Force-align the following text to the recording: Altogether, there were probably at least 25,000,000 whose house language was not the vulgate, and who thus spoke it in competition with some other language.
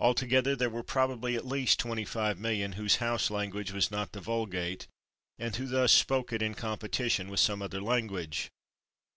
Altogether, 0.00 0.56
there 0.56 0.68
were 0.68 0.82
probably 0.82 1.36
at 1.36 1.46
least 1.46 1.78
25,000,000 1.80 2.74
whose 2.74 2.96
house 2.96 3.30
language 3.30 3.70
was 3.70 3.92
not 3.92 4.10
the 4.10 4.20
vulgate, 4.20 4.88
and 5.38 5.54
who 5.54 5.66
thus 5.68 5.92
spoke 5.92 6.32
it 6.32 6.42
in 6.42 6.54
competition 6.56 7.28
with 7.30 7.38
some 7.38 7.62
other 7.62 7.80
language. 7.80 8.50